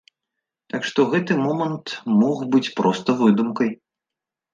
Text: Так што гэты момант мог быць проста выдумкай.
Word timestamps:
Так 0.73 0.85
што 0.91 1.03
гэты 1.11 1.37
момант 1.41 1.93
мог 2.21 2.37
быць 2.55 2.73
проста 2.79 3.15
выдумкай. 3.21 3.69